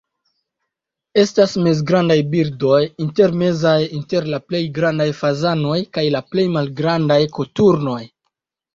Estas 1.23 1.53
mezgrandaj 1.67 2.17
birdoj, 2.31 2.81
intermezaj 3.07 3.75
inter 4.01 4.29
la 4.35 4.43
plej 4.49 4.65
grandaj 4.81 5.09
fazanoj 5.23 5.81
kaj 5.95 6.09
la 6.19 6.27
plej 6.35 6.51
malgrandaj 6.59 7.23
koturnoj. 7.41 8.05